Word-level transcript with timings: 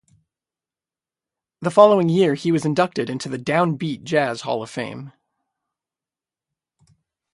The 1.61 1.69
following 1.69 2.09
year 2.09 2.33
he 2.33 2.51
was 2.51 2.65
inducted 2.65 3.07
into 3.07 3.29
the 3.29 3.37
"Down 3.37 3.75
Beat" 3.75 4.03
Jazz 4.03 4.41
Hall 4.41 4.63
of 4.63 4.69
Fame. 4.71 5.11